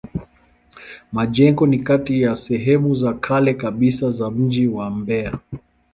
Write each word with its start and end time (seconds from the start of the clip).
Majengo 1.11 1.67
ni 1.67 1.79
kati 1.79 2.21
ya 2.21 2.35
sehemu 2.35 2.95
za 2.95 3.13
kale 3.13 3.53
kabisa 3.53 4.11
za 4.11 4.31
mji 4.31 4.67
wa 4.67 4.89
Mbeya. 4.89 5.37